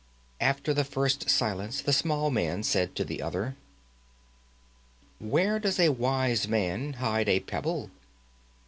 [0.39, 3.55] After the first silence the small man said to the other:
[5.19, 7.91] "Where does a wise man hide a pebble?"